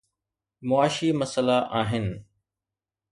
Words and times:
معاشي 0.61 1.11
مسئلا 1.13 1.81
آهن. 1.81 2.25